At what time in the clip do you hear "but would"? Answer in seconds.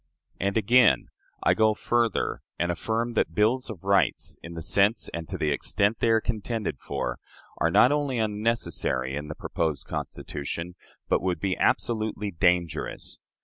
11.07-11.39